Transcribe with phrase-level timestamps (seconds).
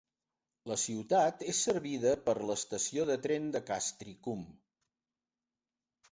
[0.69, 4.41] La ciutat és servida per l'estació de tren de Castricum.